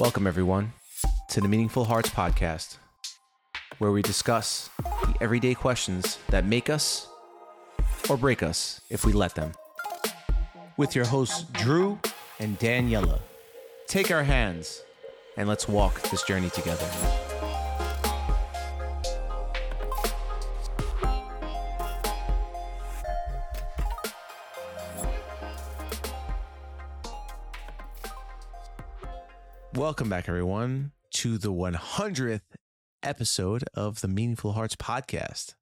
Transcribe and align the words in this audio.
Welcome, 0.00 0.26
everyone, 0.26 0.72
to 1.28 1.42
the 1.42 1.48
Meaningful 1.48 1.84
Hearts 1.84 2.08
Podcast, 2.08 2.78
where 3.76 3.90
we 3.90 4.00
discuss 4.00 4.70
the 4.78 5.14
everyday 5.20 5.52
questions 5.52 6.16
that 6.30 6.46
make 6.46 6.70
us 6.70 7.06
or 8.08 8.16
break 8.16 8.42
us 8.42 8.80
if 8.88 9.04
we 9.04 9.12
let 9.12 9.34
them. 9.34 9.52
With 10.78 10.96
your 10.96 11.04
hosts, 11.04 11.44
Drew 11.52 11.98
and 12.38 12.58
Daniella. 12.58 13.20
Take 13.88 14.10
our 14.10 14.22
hands 14.22 14.82
and 15.36 15.46
let's 15.46 15.68
walk 15.68 16.00
this 16.04 16.22
journey 16.22 16.48
together. 16.48 16.88
Welcome 29.80 30.10
back, 30.10 30.28
everyone, 30.28 30.92
to 31.12 31.38
the 31.38 31.50
100th 31.50 32.42
episode 33.02 33.64
of 33.72 34.02
the 34.02 34.08
Meaningful 34.08 34.52
Hearts 34.52 34.76
podcast 34.76 35.54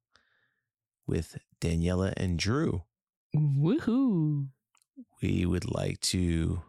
with 1.07 1.37
Daniella 1.61 2.11
and 2.17 2.37
Drew. 2.37 2.83
Woohoo. 3.33 4.49
We 5.21 5.45
would 5.45 5.71
like 5.73 6.01
to 6.01 6.61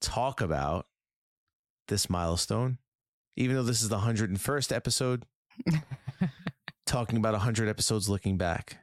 talk 0.00 0.40
about 0.40 0.86
this 1.88 2.08
milestone, 2.08 2.78
even 3.36 3.56
though 3.56 3.62
this 3.62 3.82
is 3.82 3.90
the 3.90 3.98
101st 3.98 4.74
episode, 4.74 5.26
talking 6.86 7.18
about 7.18 7.34
100 7.34 7.68
episodes 7.68 8.08
looking 8.08 8.38
back. 8.38 8.78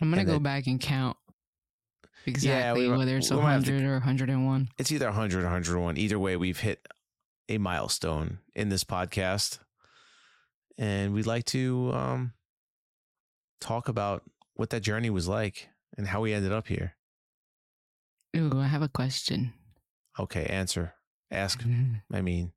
I'm 0.00 0.10
going 0.10 0.20
to 0.20 0.24
go 0.24 0.32
then- 0.32 0.42
back 0.42 0.66
and 0.66 0.80
count 0.80 1.18
exactly 2.26 2.88
we- 2.88 2.96
whether 2.96 3.16
it's 3.18 3.30
we 3.30 3.36
might 3.36 3.52
have 3.52 3.64
to- 3.64 3.72
100 3.72 3.88
or 3.88 3.94
101. 3.94 4.68
It's 4.78 4.92
either 4.92 5.06
100 5.06 5.40
or 5.40 5.44
101. 5.46 5.96
Either 5.96 6.18
way, 6.18 6.36
we've 6.36 6.60
hit 6.60 6.86
a 7.48 7.58
milestone 7.58 8.38
in 8.54 8.68
this 8.68 8.84
podcast. 8.84 9.58
And 10.78 11.12
we'd 11.12 11.26
like 11.26 11.44
to 11.46 11.90
um, 11.92 12.32
talk 13.60 13.88
about 13.88 14.22
what 14.54 14.70
that 14.70 14.80
journey 14.80 15.10
was 15.10 15.28
like 15.28 15.68
and 15.98 16.06
how 16.06 16.22
we 16.22 16.32
ended 16.32 16.52
up 16.52 16.66
here. 16.68 16.94
Ooh, 18.36 18.58
I 18.58 18.66
have 18.66 18.82
a 18.82 18.88
question. 18.88 19.52
Okay, 20.18 20.46
answer. 20.46 20.94
Ask. 21.30 21.62
I 22.12 22.20
mean, 22.22 22.52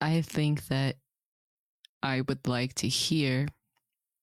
I 0.00 0.20
think 0.20 0.66
that 0.68 0.96
I 2.02 2.20
would 2.20 2.46
like 2.46 2.74
to 2.76 2.88
hear 2.88 3.48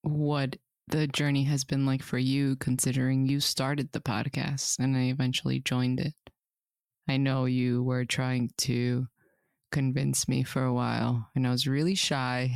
what 0.03 0.58
the 0.90 1.08
journey 1.08 1.44
has 1.45 1.64
been 1.64 1.86
like 1.86 2.04
for 2.04 2.18
you, 2.18 2.56
considering 2.58 3.26
you 3.28 3.40
started 3.40 3.92
the 3.92 4.00
podcast 4.02 4.80
and 4.80 4.95
I 4.98 5.04
eventually 5.04 5.59
joined 5.59 6.00
it. 6.00 6.14
I 7.08 7.18
know 7.18 7.45
you 7.45 7.84
were 7.84 8.06
trying 8.06 8.52
to 8.59 9.08
convince 9.72 10.28
me 10.28 10.44
for 10.44 10.64
a 10.64 10.73
while, 10.73 11.28
and 11.36 11.48
I 11.48 11.52
was 11.52 11.67
really 11.67 11.95
shy. 11.95 12.52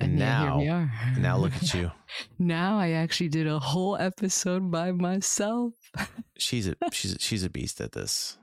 and 0.00 0.18
yet 0.18 0.18
now, 0.18 0.58
here 0.58 0.66
we 0.66 0.68
are. 0.70 0.92
now 1.18 1.36
look 1.36 1.54
at 1.56 1.74
you. 1.74 1.90
Now 2.38 2.78
I 2.78 2.90
actually 2.92 3.28
did 3.28 3.46
a 3.46 3.58
whole 3.58 3.96
episode 3.96 4.70
by 4.70 4.92
myself. 4.92 5.72
She's 6.38 6.66
a 6.66 6.74
she's 6.92 7.14
a, 7.14 7.18
she's 7.18 7.44
a 7.44 7.50
beast 7.50 7.80
at 7.80 7.92
this. 7.92 8.36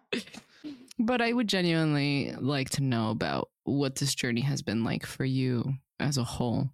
But 0.97 1.21
I 1.21 1.33
would 1.33 1.49
genuinely 1.49 2.33
like 2.39 2.69
to 2.71 2.83
know 2.83 3.09
about 3.09 3.49
what 3.63 3.95
this 3.95 4.15
journey 4.15 4.41
has 4.41 4.61
been 4.61 4.83
like 4.83 5.05
for 5.05 5.25
you 5.25 5.73
as 5.99 6.17
a 6.17 6.23
whole. 6.23 6.69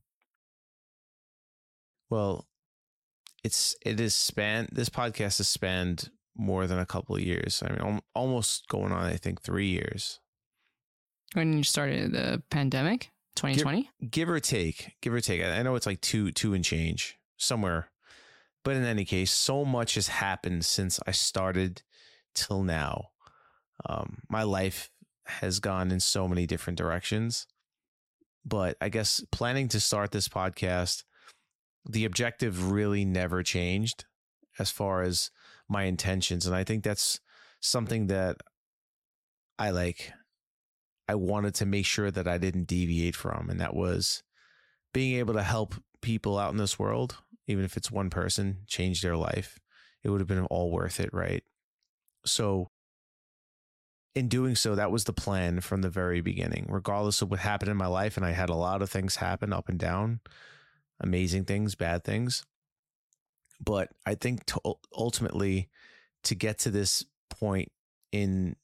Well, 2.09 2.47
it's 3.44 3.75
it 3.86 4.00
is 4.00 4.16
span. 4.16 4.67
This 4.72 4.89
podcast 4.89 5.38
has 5.38 5.47
spanned 5.47 6.09
more 6.36 6.67
than 6.67 6.80
a 6.80 6.86
couple 6.86 7.16
of 7.16 7.22
years. 7.22 7.64
I 7.66 7.69
mean, 7.69 7.81
al- 7.81 8.03
almost 8.14 8.67
going 8.67 8.91
on. 8.91 9.03
I 9.03 9.17
think 9.17 9.41
three 9.41 9.67
years. 9.67 10.19
When 11.33 11.58
you 11.58 11.64
started 11.64 12.14
the 12.14 12.42
pandemic, 12.49 13.11
2020? 13.36 13.89
give 14.09 14.30
or 14.30 14.39
take, 14.39 14.93
give 15.02 15.14
or 15.14 15.21
take. 15.21 15.42
I 15.43 15.59
I 15.59 15.64
know 15.64 15.76
it's 15.76 15.86
like 15.86 16.02
two, 16.02 16.31
two 16.31 16.54
and 16.54 16.64
change 16.64 17.17
somewhere, 17.37 17.92
but 18.64 18.76
in 18.76 18.83
any 18.83 19.05
case, 19.05 19.31
so 19.31 19.65
much 19.65 19.95
has 19.95 20.08
happened 20.08 20.65
since 20.65 20.99
I 21.05 21.11
started 21.11 21.83
till 22.33 22.64
now. 22.64 23.10
Um, 23.87 24.20
my 24.30 24.43
life 24.43 24.89
has 25.26 25.60
gone 25.60 25.92
in 25.92 25.99
so 25.99 26.27
many 26.27 26.48
different 26.48 26.77
directions, 26.77 27.45
but 28.45 28.77
I 28.81 28.89
guess 28.89 29.23
planning 29.31 29.67
to 29.70 29.80
start 29.80 30.11
this 30.11 30.27
podcast, 30.27 31.04
the 31.89 32.05
objective 32.05 32.71
really 32.71 33.05
never 33.05 33.43
changed 33.43 34.05
as 34.59 34.71
far 34.71 35.03
as 35.03 35.31
my 35.70 35.83
intentions, 35.83 36.45
and 36.45 36.55
I 36.55 36.64
think 36.64 36.83
that's 36.83 37.20
something 37.59 38.08
that 38.08 38.37
I 39.59 39.71
like 39.71 40.11
I 41.08 41.15
wanted 41.15 41.55
to 41.55 41.65
make 41.65 41.86
sure 41.86 42.11
that 42.11 42.27
I 42.27 42.37
didn't 42.37 42.67
deviate 42.67 43.15
from, 43.15 43.49
and 43.49 43.59
that 43.61 43.75
was 43.75 44.23
being 44.93 45.17
able 45.17 45.33
to 45.36 45.43
help 45.43 45.75
people 46.02 46.37
out 46.37 46.52
in 46.52 46.58
this 46.58 46.77
world, 46.77 47.17
even 47.48 47.64
if 47.64 47.77
it's 47.77 47.92
one 47.92 48.09
person, 48.09 48.58
change 48.67 49.02
their 49.02 49.15
life. 49.15 49.58
It 50.04 50.09
would 50.09 50.19
have 50.19 50.27
been 50.27 50.45
all 50.45 50.71
worth 50.71 50.99
it, 50.99 51.14
right? 51.14 51.43
So, 52.25 52.67
in 54.15 54.27
doing 54.27 54.55
so, 54.55 54.75
that 54.75 54.92
was 54.92 55.05
the 55.05 55.14
plan 55.14 55.61
from 55.61 55.81
the 55.81 55.89
very 55.89 56.21
beginning, 56.21 56.65
regardless 56.69 57.21
of 57.21 57.30
what 57.30 57.39
happened 57.39 57.71
in 57.71 57.77
my 57.77 57.87
life. 57.87 58.17
And 58.17 58.25
I 58.25 58.31
had 58.31 58.49
a 58.49 58.55
lot 58.55 58.81
of 58.81 58.89
things 58.89 59.17
happen 59.17 59.54
up 59.54 59.69
and 59.69 59.77
down, 59.80 60.19
amazing 60.99 61.45
things, 61.45 61.75
bad 61.75 62.03
things. 62.03 62.45
But 63.59 63.89
I 64.05 64.15
think 64.15 64.45
to, 64.47 64.61
ultimately, 64.95 65.69
to 66.23 66.35
get 66.35 66.59
to 66.59 66.71
this 66.71 67.05
point 67.30 67.71
in 68.11 68.55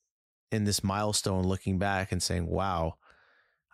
in 0.51 0.65
this 0.65 0.83
milestone 0.83 1.43
looking 1.43 1.77
back 1.79 2.11
and 2.11 2.21
saying 2.21 2.47
wow 2.47 2.95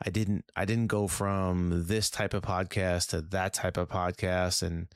i 0.05 0.09
didn't 0.09 0.45
i 0.55 0.65
didn't 0.65 0.87
go 0.87 1.07
from 1.07 1.85
this 1.87 2.09
type 2.09 2.33
of 2.33 2.41
podcast 2.41 3.09
to 3.09 3.21
that 3.21 3.53
type 3.53 3.77
of 3.77 3.89
podcast 3.89 4.61
and 4.63 4.87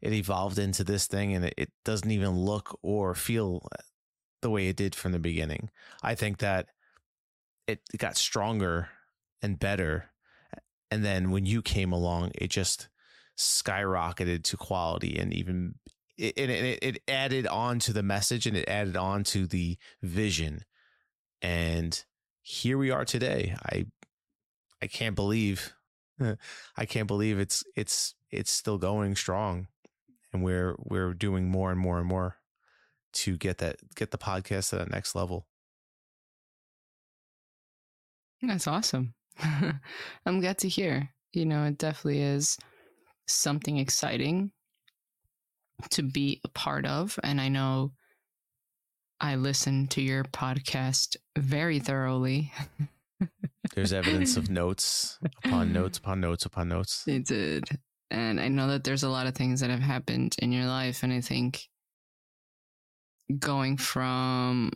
it 0.00 0.12
evolved 0.12 0.58
into 0.58 0.84
this 0.84 1.06
thing 1.06 1.34
and 1.34 1.44
it, 1.44 1.54
it 1.56 1.70
doesn't 1.84 2.10
even 2.10 2.30
look 2.30 2.78
or 2.82 3.14
feel 3.14 3.66
uh, 3.72 3.82
the 4.40 4.50
way 4.50 4.68
it 4.68 4.76
did 4.76 4.94
from 4.94 5.12
the 5.12 5.18
beginning 5.18 5.68
i 6.02 6.14
think 6.14 6.38
that 6.38 6.68
it 7.66 7.80
got 7.98 8.16
stronger 8.16 8.88
and 9.42 9.58
better 9.58 10.10
and 10.90 11.04
then 11.04 11.30
when 11.30 11.46
you 11.46 11.60
came 11.60 11.92
along 11.92 12.30
it 12.34 12.48
just 12.48 12.88
skyrocketed 13.36 14.44
to 14.44 14.56
quality 14.56 15.18
and 15.18 15.32
even 15.32 15.74
it, 16.18 16.38
it, 16.38 16.78
it 16.82 17.02
added 17.08 17.46
on 17.46 17.78
to 17.78 17.92
the 17.92 18.02
message 18.02 18.46
and 18.46 18.56
it 18.56 18.68
added 18.68 18.96
on 18.96 19.24
to 19.24 19.46
the 19.46 19.76
vision 20.02 20.64
and 21.40 22.04
here 22.42 22.76
we 22.76 22.90
are 22.90 23.04
today 23.04 23.56
i 23.66 23.86
i 24.82 24.86
can't 24.86 25.16
believe 25.16 25.74
i 26.76 26.84
can't 26.84 27.08
believe 27.08 27.38
it's 27.38 27.64
it's 27.74 28.14
it's 28.30 28.52
still 28.52 28.78
going 28.78 29.16
strong 29.16 29.66
and 30.32 30.42
we're 30.42 30.76
we're 30.78 31.14
doing 31.14 31.48
more 31.48 31.70
and 31.70 31.80
more 31.80 31.98
and 31.98 32.06
more 32.06 32.36
to 33.12 33.36
get 33.36 33.58
that 33.58 33.76
get 33.94 34.10
the 34.10 34.18
podcast 34.18 34.70
to 34.70 34.76
that 34.76 34.90
next 34.90 35.14
level 35.14 35.46
That's 38.42 38.66
awesome. 38.66 39.14
I'm 40.26 40.40
glad 40.40 40.58
to 40.58 40.68
hear. 40.68 41.08
You 41.32 41.46
know, 41.46 41.64
it 41.64 41.78
definitely 41.78 42.22
is 42.22 42.58
something 43.32 43.78
exciting 43.78 44.52
to 45.90 46.02
be 46.02 46.40
a 46.44 46.48
part 46.48 46.86
of. 46.86 47.18
And 47.22 47.40
I 47.40 47.48
know 47.48 47.92
I 49.20 49.36
listen 49.36 49.86
to 49.88 50.02
your 50.02 50.24
podcast 50.24 51.16
very 51.38 51.78
thoroughly. 51.78 52.52
there's 53.74 53.92
evidence 53.92 54.36
of 54.36 54.50
notes 54.50 55.18
upon 55.44 55.72
notes 55.72 55.98
upon 55.98 56.20
notes 56.20 56.44
upon 56.44 56.68
notes 56.68 57.04
It 57.06 57.26
did. 57.26 57.64
And 58.10 58.40
I 58.40 58.48
know 58.48 58.68
that 58.68 58.84
there's 58.84 59.04
a 59.04 59.08
lot 59.08 59.26
of 59.26 59.34
things 59.34 59.60
that 59.60 59.70
have 59.70 59.80
happened 59.80 60.36
in 60.40 60.52
your 60.52 60.66
life. 60.66 61.02
And 61.02 61.12
I 61.12 61.20
think 61.20 61.68
going 63.38 63.78
from, 63.78 64.72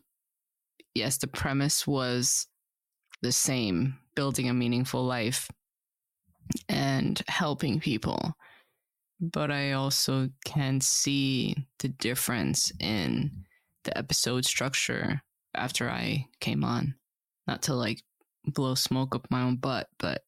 yes, 0.94 1.18
the 1.18 1.26
premise 1.26 1.86
was 1.86 2.46
the 3.20 3.32
same 3.32 3.98
building 4.14 4.48
a 4.48 4.54
meaningful 4.54 5.04
life 5.04 5.50
and 6.68 7.20
helping 7.28 7.80
people. 7.80 8.34
But 9.20 9.50
I 9.50 9.72
also 9.72 10.28
can 10.44 10.80
see 10.80 11.56
the 11.78 11.88
difference 11.88 12.70
in 12.80 13.30
the 13.84 13.96
episode 13.96 14.44
structure 14.44 15.22
after 15.54 15.88
I 15.88 16.28
came 16.40 16.64
on. 16.64 16.94
Not 17.46 17.62
to 17.62 17.74
like 17.74 18.02
blow 18.44 18.74
smoke 18.74 19.14
up 19.14 19.26
my 19.30 19.42
own 19.42 19.56
butt, 19.56 19.88
but 19.98 20.22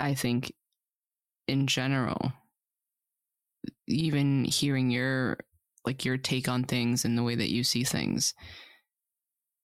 I 0.00 0.14
think 0.14 0.52
in 1.46 1.66
general, 1.66 2.32
even 3.86 4.44
hearing 4.44 4.90
your 4.90 5.38
like 5.84 6.04
your 6.04 6.16
take 6.16 6.48
on 6.48 6.64
things 6.64 7.04
and 7.04 7.16
the 7.16 7.22
way 7.22 7.34
that 7.34 7.50
you 7.50 7.64
see 7.64 7.84
things, 7.84 8.34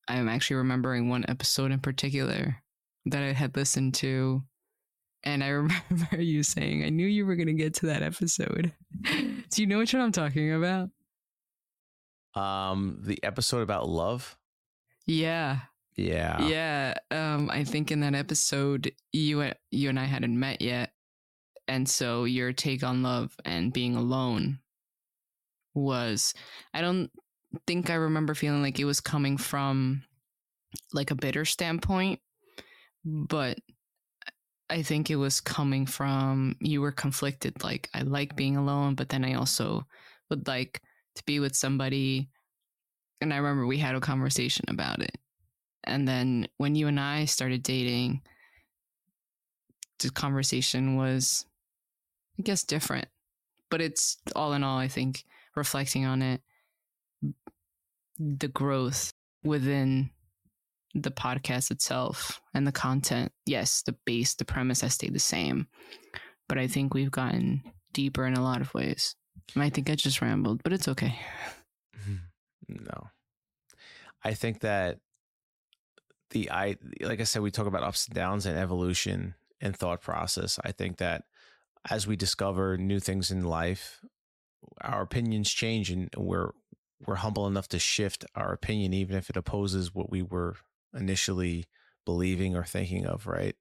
I'm 0.08 0.28
actually 0.28 0.56
remembering 0.56 1.08
one 1.08 1.24
episode 1.28 1.72
in 1.72 1.80
particular 1.80 2.62
that 3.06 3.22
I 3.22 3.32
had 3.32 3.56
listened 3.56 3.94
to. 3.96 4.42
And 5.24 5.42
I 5.42 5.48
remember 5.60 6.20
you 6.20 6.42
saying, 6.42 6.84
I 6.84 6.90
knew 6.90 7.06
you 7.06 7.26
were 7.26 7.36
going 7.36 7.46
to 7.48 7.52
get 7.54 7.74
to 7.74 7.86
that 7.86 8.02
episode. 8.02 8.72
Do 9.04 9.62
you 9.62 9.66
know 9.66 9.78
which 9.78 9.92
one 9.94 10.02
I'm 10.02 10.12
talking 10.12 10.52
about? 10.52 10.90
um 12.34 12.98
the 13.02 13.18
episode 13.24 13.62
about 13.62 13.88
love 13.88 14.36
Yeah. 15.06 15.60
Yeah. 15.96 16.46
Yeah. 16.46 16.94
Um, 17.10 17.48
I 17.48 17.64
think 17.64 17.90
in 17.90 18.00
that 18.00 18.14
episode, 18.14 18.92
you 19.12 19.40
and- 19.40 19.54
you 19.70 19.88
and 19.88 19.98
I 19.98 20.04
hadn't 20.04 20.38
met 20.38 20.60
yet, 20.60 20.92
and 21.66 21.88
so 21.88 22.24
your 22.24 22.52
take 22.52 22.82
on 22.84 23.02
love 23.02 23.34
and 23.46 23.72
being 23.72 23.96
alone 23.96 24.58
was. 25.72 26.34
I 26.74 26.82
don't 26.82 27.10
think 27.66 27.88
I 27.88 27.94
remember 27.94 28.34
feeling 28.34 28.60
like 28.60 28.78
it 28.78 28.84
was 28.84 29.00
coming 29.00 29.38
from 29.38 30.02
like 30.92 31.10
a 31.10 31.14
bitter 31.14 31.46
standpoint, 31.46 32.20
but 33.02 33.56
I 34.68 34.82
think 34.82 35.10
it 35.10 35.16
was 35.16 35.40
coming 35.40 35.86
from 35.86 36.56
you 36.60 36.80
were 36.80 36.92
conflicted. 36.92 37.62
Like 37.62 37.88
I 37.94 38.02
like 38.02 38.36
being 38.36 38.56
alone, 38.56 38.94
but 38.94 39.08
then 39.08 39.24
I 39.24 39.34
also 39.34 39.86
would 40.30 40.46
like 40.48 40.82
to 41.14 41.24
be 41.24 41.40
with 41.40 41.54
somebody. 41.54 42.28
And 43.20 43.32
I 43.32 43.36
remember 43.36 43.66
we 43.66 43.78
had 43.78 43.94
a 43.94 44.00
conversation 44.00 44.64
about 44.68 45.00
it. 45.00 45.16
And 45.84 46.06
then 46.06 46.48
when 46.56 46.74
you 46.74 46.88
and 46.88 46.98
I 46.98 47.26
started 47.26 47.62
dating, 47.62 48.22
the 50.00 50.10
conversation 50.10 50.96
was, 50.96 51.46
I 52.38 52.42
guess, 52.42 52.64
different. 52.64 53.06
But 53.70 53.80
it's 53.80 54.18
all 54.34 54.52
in 54.52 54.64
all, 54.64 54.78
I 54.78 54.88
think, 54.88 55.24
reflecting 55.54 56.04
on 56.04 56.22
it, 56.22 56.40
the 58.18 58.48
growth 58.48 59.12
within 59.44 60.10
the 61.02 61.10
podcast 61.10 61.70
itself 61.70 62.40
and 62.54 62.66
the 62.66 62.72
content. 62.72 63.32
Yes, 63.44 63.82
the 63.82 63.94
base, 64.04 64.34
the 64.34 64.44
premise 64.44 64.80
has 64.80 64.94
stayed 64.94 65.14
the 65.14 65.18
same. 65.18 65.66
But 66.48 66.58
I 66.58 66.66
think 66.66 66.94
we've 66.94 67.10
gotten 67.10 67.62
deeper 67.92 68.26
in 68.26 68.34
a 68.34 68.42
lot 68.42 68.60
of 68.60 68.72
ways. 68.74 69.16
And 69.54 69.62
I 69.62 69.70
think 69.70 69.90
I 69.90 69.94
just 69.94 70.22
rambled, 70.22 70.62
but 70.62 70.72
it's 70.72 70.88
okay. 70.88 71.18
No. 72.68 73.10
I 74.24 74.34
think 74.34 74.60
that 74.60 74.98
the 76.30 76.50
I 76.50 76.76
like 77.00 77.20
I 77.20 77.24
said 77.24 77.42
we 77.42 77.52
talk 77.52 77.66
about 77.66 77.84
ups 77.84 78.06
and 78.06 78.14
downs 78.14 78.44
and 78.44 78.58
evolution 78.58 79.34
and 79.60 79.76
thought 79.76 80.02
process. 80.02 80.58
I 80.64 80.72
think 80.72 80.96
that 80.96 81.24
as 81.88 82.06
we 82.06 82.16
discover 82.16 82.76
new 82.76 82.98
things 82.98 83.30
in 83.30 83.44
life, 83.44 84.00
our 84.80 85.02
opinions 85.02 85.52
change 85.52 85.90
and 85.90 86.10
we're 86.16 86.50
we're 87.06 87.16
humble 87.16 87.46
enough 87.46 87.68
to 87.68 87.78
shift 87.78 88.24
our 88.34 88.52
opinion 88.52 88.92
even 88.92 89.16
if 89.16 89.30
it 89.30 89.36
opposes 89.36 89.94
what 89.94 90.10
we 90.10 90.22
were 90.22 90.56
initially 90.96 91.66
believing 92.04 92.56
or 92.56 92.64
thinking 92.64 93.06
of, 93.06 93.26
right? 93.26 93.56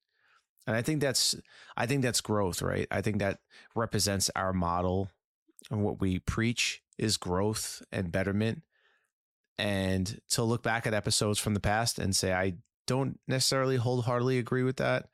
And 0.68 0.76
I 0.76 0.82
think 0.82 1.02
that's 1.02 1.36
I 1.78 1.86
think 1.86 2.02
that's 2.02 2.22
growth, 2.22 2.62
right? 2.62 2.88
I 2.90 3.02
think 3.02 3.20
that 3.20 3.40
represents 3.76 4.30
our 4.36 4.54
model 4.54 5.10
and 5.70 5.84
what 5.84 6.00
we 6.00 6.20
preach 6.20 6.82
is 6.98 7.18
growth 7.18 7.82
and 7.92 8.12
betterment. 8.12 8.64
And 9.58 10.20
to 10.30 10.44
look 10.44 10.64
back 10.64 10.86
at 10.86 10.94
episodes 10.94 11.40
from 11.40 11.54
the 11.54 11.60
past 11.60 12.00
and 12.00 12.16
say, 12.16 12.34
I 12.34 12.56
don't 12.88 13.20
necessarily 13.28 13.78
wholeheartedly 13.78 14.38
agree 14.38 14.64
with 14.64 14.78
that, 14.78 15.08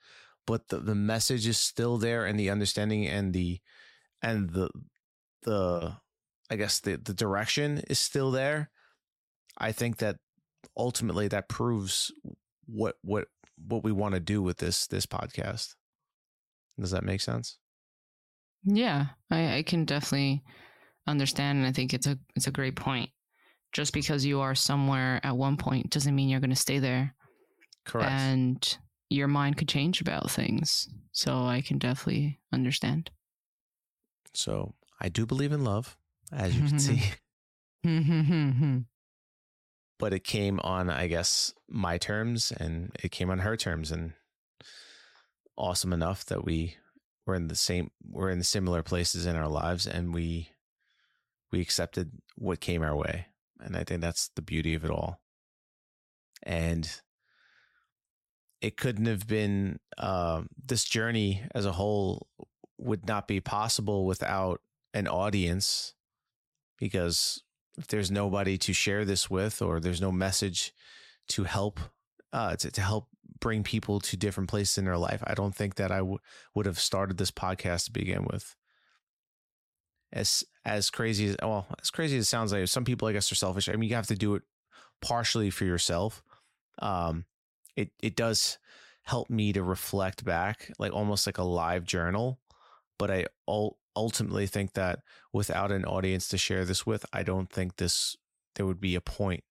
but 0.48 0.70
the, 0.70 0.80
the 0.80 0.96
message 0.96 1.48
is 1.48 1.58
still 1.58 1.98
there 1.98 2.26
and 2.26 2.40
the 2.40 2.50
understanding 2.50 3.06
and 3.08 3.34
the 3.34 3.60
and 4.22 4.52
the 4.52 4.70
the 5.44 5.94
I 6.50 6.56
guess 6.56 6.80
the, 6.80 6.98
the 6.98 7.14
direction 7.14 7.82
is 7.90 8.00
still 8.00 8.32
there. 8.32 8.70
I 9.58 9.72
think 9.72 9.98
that 9.98 10.18
ultimately 10.78 11.28
that 11.28 11.50
proves 11.50 12.12
what 12.66 12.96
what 13.02 13.28
what 13.68 13.84
we 13.84 13.92
want 13.92 14.14
to 14.16 14.20
do 14.20 14.42
with 14.42 14.58
this 14.58 14.88
this 14.88 15.06
podcast. 15.06 15.76
Does 16.80 16.92
that 16.92 17.04
make 17.04 17.22
sense? 17.22 17.58
Yeah, 18.64 19.08
I, 19.30 19.58
I 19.58 19.64
can 19.64 19.86
definitely 19.86 20.44
understand, 21.08 21.60
and 21.60 21.68
I 21.68 21.72
think 21.72 21.94
it's 21.94 22.08
a 22.08 22.18
it's 22.36 22.48
a 22.48 22.52
great 22.52 22.76
point. 22.76 23.10
Just 23.74 23.94
because 23.94 24.26
you 24.26 24.42
are 24.42 24.54
somewhere 24.56 25.20
at 25.24 25.38
one 25.38 25.58
point 25.58 25.90
doesn't 25.90 26.14
mean 26.16 26.28
you're 26.30 26.40
going 26.42 26.50
to 26.50 26.56
stay 26.56 26.80
there, 26.80 27.16
Correct. 27.86 28.10
and 28.12 28.78
your 29.10 29.28
mind 29.28 29.58
could 29.58 29.68
change 29.70 30.02
about 30.02 30.30
things. 30.30 30.90
So 31.14 31.46
I 31.46 31.62
can 31.62 31.78
definitely 31.78 32.40
understand. 32.54 33.12
so 34.34 34.76
I 35.00 35.10
do 35.10 35.26
believe 35.26 35.52
in 35.52 35.64
love, 35.64 35.98
as 36.32 36.56
you 36.56 36.68
can 36.68 36.80
see. 36.88 37.02
Mm-hmm. 37.86 38.78
But 40.02 40.14
it 40.14 40.24
came 40.24 40.60
on 40.60 40.90
i 40.90 41.08
guess 41.08 41.54
my 41.70 41.98
terms 41.98 42.52
and 42.60 42.92
it 43.02 43.12
came 43.12 43.30
on 43.30 43.40
her 43.40 43.56
terms 43.56 43.92
and 43.92 44.14
awesome 45.58 45.94
enough 45.94 46.26
that 46.26 46.44
we 46.44 46.76
were 47.26 47.36
in 47.36 47.48
the 47.48 47.56
same 47.56 47.92
we're 48.04 48.30
in 48.30 48.44
similar 48.44 48.84
places 48.84 49.26
in 49.26 49.36
our 49.36 49.48
lives 49.48 49.88
and 49.88 50.14
we 50.14 50.50
we 51.52 51.62
accepted 51.62 52.12
what 52.36 52.60
came 52.60 52.82
our 52.82 52.96
way 52.96 53.28
and 53.60 53.78
i 53.78 53.84
think 53.84 54.02
that's 54.02 54.30
the 54.36 54.42
beauty 54.42 54.74
of 54.74 54.84
it 54.84 54.92
all. 54.92 55.22
And 56.44 56.90
it 58.62 58.78
couldn't 58.78 59.06
have 59.06 59.28
been 59.28 59.80
uh, 59.98 60.44
this 60.66 60.84
journey 60.84 61.44
as 61.54 61.66
a 61.66 61.72
whole 61.72 62.28
would 62.78 63.08
not 63.08 63.28
be 63.28 63.40
possible 63.40 64.06
without 64.06 64.62
an 64.94 65.08
audience 65.08 65.94
because 66.78 67.44
if 67.78 67.88
there's 67.88 68.12
nobody 68.12 68.58
to 68.58 68.74
share 68.74 69.06
this 69.06 69.30
with 69.30 69.62
or 69.62 69.80
there's 69.80 70.02
no 70.02 70.12
message 70.12 70.74
to 71.30 71.44
help 71.44 71.80
uh 72.34 72.56
to, 72.56 72.72
to 72.72 72.82
help 72.82 73.08
bring 73.40 73.64
people 73.64 74.00
to 74.00 74.16
different 74.16 74.50
places 74.50 74.78
in 74.78 74.86
their 74.86 74.98
life 74.98 75.24
i 75.26 75.34
don't 75.34 75.56
think 75.56 75.76
that 75.76 75.92
I 75.92 75.98
w- 75.98 76.20
would 76.54 76.66
have 76.66 76.80
started 76.80 77.18
this 77.18 77.32
podcast 77.32 77.86
to 77.86 77.92
begin 77.92 78.26
with. 78.32 78.56
As 80.14 80.44
as 80.66 80.90
crazy 80.90 81.30
as 81.30 81.38
well 81.42 81.66
as 81.82 81.90
crazy 81.90 82.18
as 82.18 82.26
it 82.26 82.28
sounds 82.28 82.52
like 82.52 82.68
some 82.68 82.84
people 82.86 83.08
i 83.08 83.14
guess 83.14 83.32
are 83.32 83.36
selfish. 83.36 83.70
I 83.70 83.74
mean 83.74 83.90
you 83.90 83.96
have 83.96 84.08
to 84.08 84.16
do 84.16 84.36
it 84.36 84.44
partially 85.02 85.50
for 85.50 85.66
yourself. 85.66 86.22
Um 86.80 87.26
it 87.76 87.92
it 88.04 88.16
does 88.16 88.58
help 89.04 89.30
me 89.30 89.54
to 89.54 89.64
reflect 89.64 90.24
back 90.26 90.72
like 90.78 90.94
almost 90.94 91.26
like 91.26 91.38
a 91.38 91.44
live 91.44 91.84
journal 91.86 92.40
but 93.00 93.10
i 93.10 93.26
ul- 93.48 93.78
ultimately 93.96 94.48
think 94.48 94.74
that 94.74 95.00
without 95.34 95.72
an 95.72 95.86
audience 95.86 96.28
to 96.28 96.38
share 96.38 96.66
this 96.66 96.86
with 96.86 97.06
i 97.14 97.24
don't 97.24 97.50
think 97.50 97.76
this 97.78 98.16
there 98.56 98.66
would 98.66 98.82
be 98.82 98.96
a 98.96 99.02
point 99.02 99.44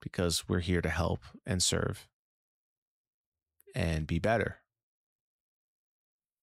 because 0.00 0.48
we're 0.48 0.60
here 0.60 0.82
to 0.82 0.90
help 0.90 1.20
and 1.46 1.62
serve 1.62 2.08
and 3.74 4.06
be 4.06 4.18
better 4.18 4.58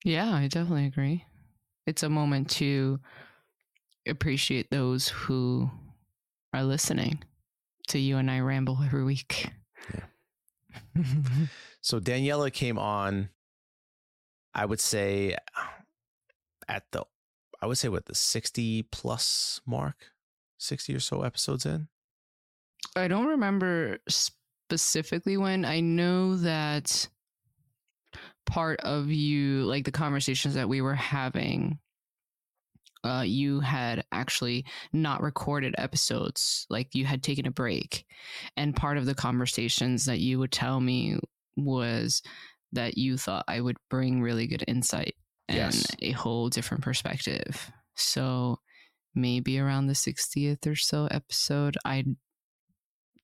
Yeah, 0.03 0.33
I 0.33 0.47
definitely 0.47 0.85
agree. 0.85 1.25
It's 1.85 2.03
a 2.03 2.09
moment 2.09 2.49
to 2.51 2.99
appreciate 4.07 4.69
those 4.69 5.07
who 5.07 5.69
are 6.53 6.63
listening 6.63 7.23
to 7.87 7.99
you 7.99 8.17
and 8.17 8.29
I 8.29 8.39
ramble 8.39 8.79
every 8.83 9.03
week. 9.03 9.49
Yeah. 9.93 10.05
So 11.81 11.99
Daniella 11.99 12.49
came 12.49 12.79
on, 12.79 13.27
I 14.53 14.65
would 14.65 14.79
say, 14.79 15.35
at 16.73 16.91
the, 16.91 17.03
I 17.61 17.67
would 17.67 17.77
say 17.77 17.87
what 17.87 18.07
the 18.07 18.15
sixty 18.15 18.83
plus 18.83 19.61
mark, 19.65 20.11
sixty 20.57 20.95
or 20.95 20.99
so 20.99 21.21
episodes 21.21 21.65
in. 21.65 21.87
I 22.95 23.07
don't 23.07 23.27
remember 23.27 23.99
specifically 24.09 25.37
when. 25.37 25.65
I 25.65 25.79
know 25.79 26.35
that 26.37 27.07
part 28.45 28.79
of 28.81 29.11
you, 29.11 29.63
like 29.65 29.85
the 29.85 29.91
conversations 29.91 30.55
that 30.55 30.67
we 30.67 30.81
were 30.81 30.95
having, 30.95 31.77
uh, 33.03 33.23
you 33.25 33.59
had 33.59 34.03
actually 34.11 34.65
not 34.91 35.21
recorded 35.21 35.75
episodes. 35.77 36.65
Like 36.69 36.95
you 36.95 37.05
had 37.05 37.21
taken 37.21 37.45
a 37.45 37.51
break. 37.51 38.05
And 38.57 38.75
part 38.75 38.97
of 38.97 39.05
the 39.05 39.15
conversations 39.15 40.05
that 40.05 40.19
you 40.19 40.39
would 40.39 40.51
tell 40.51 40.81
me 40.81 41.19
was 41.55 42.23
that 42.71 42.97
you 42.97 43.17
thought 43.17 43.45
I 43.47 43.61
would 43.61 43.77
bring 43.89 44.21
really 44.21 44.47
good 44.47 44.63
insight 44.67 45.15
and 45.53 45.73
Yes. 45.75 45.87
a 46.01 46.11
whole 46.11 46.49
different 46.49 46.83
perspective. 46.83 47.71
So 47.95 48.59
maybe 49.15 49.59
around 49.59 49.87
the 49.87 49.93
60th 49.93 50.65
or 50.67 50.75
so 50.75 51.07
episode, 51.11 51.77
I'd 51.85 52.15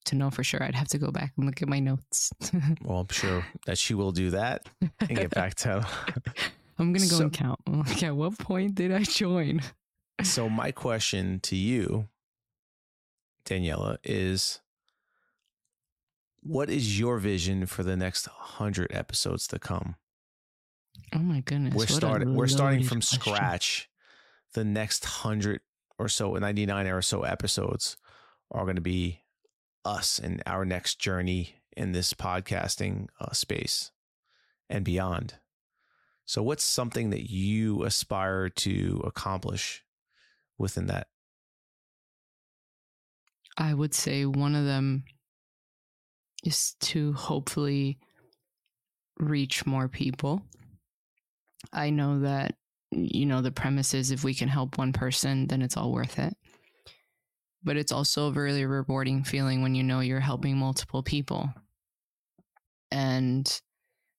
to 0.06 0.16
know 0.16 0.30
for 0.30 0.42
sure, 0.42 0.62
I'd 0.62 0.74
have 0.74 0.88
to 0.88 0.98
go 0.98 1.10
back 1.10 1.32
and 1.36 1.44
look 1.46 1.60
at 1.60 1.68
my 1.68 1.78
notes. 1.80 2.32
Well, 2.82 3.00
I'm 3.00 3.08
sure 3.10 3.44
that 3.66 3.76
she 3.76 3.92
will 3.94 4.12
do 4.12 4.30
that 4.30 4.66
and 5.00 5.08
get 5.10 5.30
back 5.30 5.54
to. 5.56 5.86
I'm 6.78 6.92
gonna 6.94 7.06
go 7.06 7.16
So- 7.18 7.22
and 7.24 7.32
count. 7.32 7.60
Like, 7.66 8.02
at 8.02 8.16
what 8.16 8.38
point 8.38 8.74
did 8.76 8.92
I 8.92 9.02
join? 9.02 9.60
so 10.22 10.48
my 10.48 10.70
question 10.72 11.40
to 11.40 11.56
you, 11.56 12.08
Daniella, 13.44 13.98
is 14.04 14.60
what 16.42 16.70
is 16.70 16.98
your 16.98 17.18
vision 17.18 17.66
for 17.66 17.82
the 17.82 17.96
next 17.96 18.26
hundred 18.26 18.90
episodes 18.92 19.46
to 19.48 19.58
come? 19.58 19.96
Oh 21.14 21.18
my 21.18 21.40
goodness! 21.40 21.74
we're 21.74 21.86
starting 21.86 22.34
we're 22.34 22.46
starting 22.46 22.82
from 22.82 22.98
question. 22.98 23.20
scratch 23.20 23.88
the 24.54 24.64
next 24.64 25.04
100 25.04 25.60
or 25.98 26.08
so 26.08 26.34
99 26.34 26.86
or 26.86 27.02
so 27.02 27.22
episodes 27.22 27.96
are 28.50 28.64
going 28.64 28.76
to 28.76 28.82
be 28.82 29.20
us 29.84 30.18
and 30.18 30.42
our 30.46 30.64
next 30.64 30.98
journey 30.98 31.56
in 31.76 31.92
this 31.92 32.12
podcasting 32.12 33.06
uh, 33.20 33.32
space 33.32 33.92
and 34.68 34.84
beyond 34.84 35.34
so 36.24 36.42
what's 36.42 36.64
something 36.64 37.10
that 37.10 37.30
you 37.30 37.84
aspire 37.84 38.48
to 38.48 39.00
accomplish 39.04 39.84
within 40.58 40.86
that 40.86 41.06
I 43.56 43.74
would 43.74 43.94
say 43.94 44.24
one 44.24 44.54
of 44.54 44.64
them 44.64 45.04
is 46.44 46.74
to 46.80 47.12
hopefully 47.12 47.98
reach 49.18 49.66
more 49.66 49.86
people. 49.86 50.42
I 51.72 51.90
know 51.90 52.20
that, 52.20 52.54
you 52.90 53.26
know, 53.26 53.42
the 53.42 53.52
premise 53.52 53.94
is 53.94 54.10
if 54.10 54.24
we 54.24 54.34
can 54.34 54.48
help 54.48 54.78
one 54.78 54.92
person, 54.92 55.46
then 55.46 55.62
it's 55.62 55.76
all 55.76 55.92
worth 55.92 56.18
it. 56.18 56.36
But 57.62 57.76
it's 57.76 57.92
also 57.92 58.28
a 58.28 58.32
really 58.32 58.64
rewarding 58.64 59.22
feeling 59.22 59.62
when 59.62 59.74
you 59.74 59.82
know 59.82 60.00
you're 60.00 60.20
helping 60.20 60.56
multiple 60.56 61.02
people. 61.02 61.50
And 62.90 63.60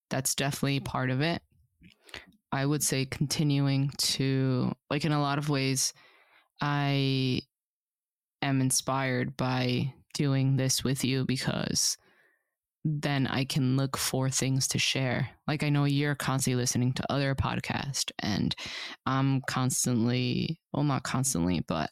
that's 0.10 0.36
definitely 0.36 0.79
part 0.79 1.10
of 1.10 1.21
it. 1.21 1.41
I 2.51 2.65
would 2.65 2.83
say 2.83 3.05
continuing 3.05 3.91
to, 3.98 4.74
like, 4.89 5.05
in 5.05 5.12
a 5.12 5.21
lot 5.21 5.38
of 5.38 5.50
ways, 5.50 5.93
I 6.62 7.41
am 8.41 8.62
inspired 8.62 9.38
by 9.38 9.93
doing 10.13 10.57
this 10.57 10.83
with 10.83 11.03
you 11.03 11.25
because 11.25 11.98
then 12.83 13.27
I 13.27 13.45
can 13.45 13.77
look 13.77 13.95
for 13.97 14.29
things 14.29 14.67
to 14.69 14.79
share. 14.79 15.29
Like 15.47 15.63
I 15.63 15.69
know 15.69 15.85
you're 15.85 16.15
constantly 16.15 16.59
listening 16.59 16.93
to 16.93 17.11
other 17.11 17.35
podcasts 17.35 18.11
and 18.19 18.55
I'm 19.05 19.41
constantly, 19.41 20.57
well 20.73 20.83
not 20.83 21.03
constantly, 21.03 21.63
but 21.67 21.89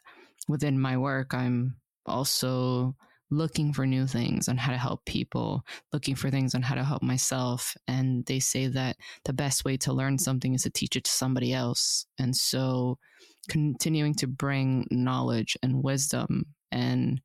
within 0.48 0.80
my 0.80 0.98
work 0.98 1.34
I'm 1.34 1.76
also 2.06 2.96
looking 3.32 3.72
for 3.72 3.86
new 3.86 4.08
things 4.08 4.50
on 4.50 4.58
how 4.58 4.72
to 4.72 4.78
help 4.78 5.06
people, 5.06 5.64
looking 5.94 6.16
for 6.16 6.32
things 6.32 6.56
on 6.56 6.64
how 6.64 6.74
to 6.74 6.84
help 6.84 7.04
myself. 7.04 7.76
And 7.88 8.26
they 8.26 8.40
say 8.40 8.68
that 8.68 8.98
the 9.26 9.34
best 9.34 9.66
way 9.66 9.78
to 9.78 9.94
learn 9.94 10.18
something 10.18 10.56
is 10.56 10.64
to 10.64 10.72
teach 10.72 10.96
it 10.96 11.04
to 11.04 11.12
somebody 11.12 11.54
else. 11.54 12.08
And 12.18 12.36
so 12.36 12.98
continuing 13.48 14.16
to 14.16 14.28
bring 14.28 14.88
knowledge 14.90 15.56
and 15.62 15.84
wisdom 15.84 16.46
and 16.72 17.22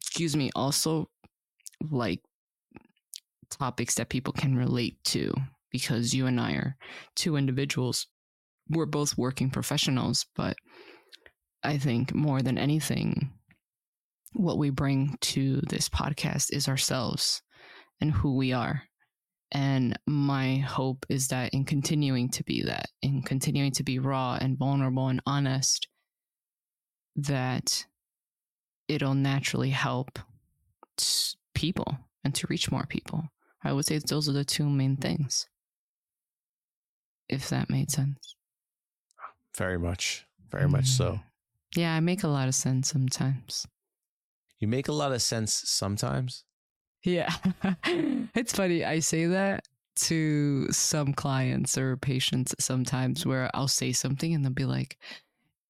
excuse 0.00 0.36
me, 0.36 0.50
also 0.54 1.10
like 1.90 2.20
topics 3.50 3.94
that 3.94 4.08
people 4.08 4.32
can 4.32 4.56
relate 4.56 5.02
to 5.04 5.32
because 5.70 6.14
you 6.14 6.26
and 6.26 6.40
I 6.40 6.52
are 6.52 6.76
two 7.14 7.36
individuals. 7.36 8.06
We're 8.68 8.86
both 8.86 9.18
working 9.18 9.50
professionals, 9.50 10.26
but 10.34 10.56
I 11.62 11.78
think 11.78 12.14
more 12.14 12.42
than 12.42 12.58
anything, 12.58 13.32
what 14.32 14.58
we 14.58 14.70
bring 14.70 15.16
to 15.20 15.60
this 15.68 15.88
podcast 15.88 16.52
is 16.52 16.68
ourselves 16.68 17.42
and 18.00 18.12
who 18.12 18.36
we 18.36 18.52
are. 18.52 18.82
And 19.52 19.98
my 20.06 20.56
hope 20.56 21.06
is 21.08 21.28
that 21.28 21.54
in 21.54 21.64
continuing 21.64 22.30
to 22.30 22.44
be 22.44 22.62
that, 22.64 22.88
in 23.02 23.22
continuing 23.22 23.72
to 23.72 23.82
be 23.82 23.98
raw 23.98 24.38
and 24.40 24.58
vulnerable 24.58 25.08
and 25.08 25.22
honest, 25.24 25.88
that 27.16 27.86
it'll 28.88 29.14
naturally 29.14 29.70
help 29.70 30.18
people 31.54 31.96
and 32.24 32.34
to 32.34 32.46
reach 32.48 32.70
more 32.70 32.86
people. 32.86 33.24
I 33.62 33.72
would 33.72 33.84
say 33.86 33.98
those 33.98 34.28
are 34.28 34.32
the 34.32 34.44
two 34.44 34.68
main 34.68 34.96
things. 34.96 35.48
If 37.28 37.48
that 37.48 37.70
made 37.70 37.90
sense. 37.90 38.36
Very 39.56 39.78
much. 39.78 40.26
Very 40.50 40.68
much 40.68 40.86
so. 40.86 41.12
Mm. 41.12 41.20
Yeah, 41.76 41.94
I 41.94 42.00
make 42.00 42.22
a 42.22 42.28
lot 42.28 42.48
of 42.48 42.54
sense 42.54 42.90
sometimes. 42.90 43.66
You 44.60 44.68
make 44.68 44.88
a 44.88 44.92
lot 44.92 45.12
of 45.12 45.20
sense 45.20 45.52
sometimes? 45.52 46.44
Yeah. 47.02 47.32
it's 48.34 48.52
funny. 48.52 48.84
I 48.84 49.00
say 49.00 49.26
that 49.26 49.64
to 49.96 50.70
some 50.70 51.12
clients 51.12 51.76
or 51.76 51.96
patients 51.96 52.54
sometimes 52.58 53.26
where 53.26 53.50
I'll 53.54 53.68
say 53.68 53.92
something 53.92 54.34
and 54.34 54.44
they'll 54.44 54.52
be 54.52 54.64
like, 54.64 54.98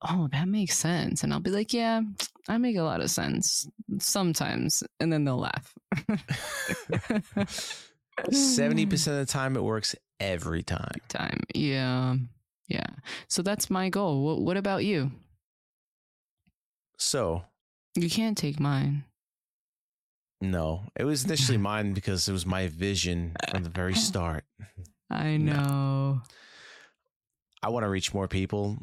oh, 0.09 0.29
that 0.33 0.49
makes 0.49 0.77
sense. 0.77 1.23
And 1.23 1.33
I'll 1.33 1.41
be 1.41 1.51
like, 1.51 1.73
yeah, 1.73 2.01
I 2.49 2.59
make 2.59 2.77
a 2.77 2.83
lot 2.83 3.01
of 3.01 3.11
sense 3.11 3.69
sometimes. 3.99 4.83
And 5.01 5.13
then 5.13 5.25
they'll 5.25 5.39
laugh. 5.39 5.75
70% 8.31 8.93
of 9.09 9.27
the 9.27 9.27
time, 9.27 9.57
it 9.57 9.63
works 9.63 9.95
every 10.21 10.63
time. 10.63 10.89
Every 10.91 11.03
time. 11.09 11.41
Yeah. 11.55 12.17
Yeah. 12.69 12.87
So 13.29 13.43
that's 13.43 13.71
my 13.71 13.89
goal. 13.89 14.25
What, 14.25 14.41
what 14.43 14.57
about 14.57 14.85
you? 14.85 15.13
So 16.99 17.43
you 17.95 18.09
can't 18.11 18.37
take 18.37 18.59
mine. 18.59 19.05
No, 20.41 20.85
it 20.97 21.05
was 21.05 21.25
initially 21.25 21.59
mine 21.73 21.93
because 21.93 22.29
it 22.29 22.33
was 22.33 22.47
my 22.47 22.69
vision 22.69 23.35
from 23.51 23.63
the 23.63 23.71
very 23.71 23.95
start. 24.09 24.45
I 25.11 25.37
know. 25.37 25.53
No. 25.53 26.23
I 27.63 27.69
want 27.71 27.85
to 27.85 27.89
reach 27.89 28.15
more 28.15 28.29
people. 28.29 28.79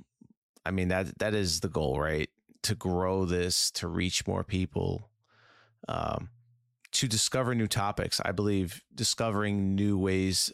I 0.66 0.72
mean 0.72 0.88
that 0.90 1.18
that 1.20 1.34
is 1.34 1.60
the 1.60 1.70
goal, 1.70 2.00
right? 2.00 2.30
To 2.64 2.76
grow 2.76 3.26
this, 3.26 3.72
to 3.72 3.88
reach 3.88 4.26
more 4.28 4.44
people, 4.44 5.10
um, 5.88 6.30
to 6.92 7.08
discover 7.08 7.54
new 7.54 7.68
topics. 7.68 8.22
I 8.24 8.32
believe 8.32 8.84
discovering 8.96 9.76
new 9.76 9.98
ways, 9.98 10.54